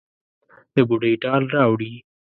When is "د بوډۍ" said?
0.73-1.13